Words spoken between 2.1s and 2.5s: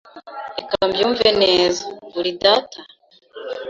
Uri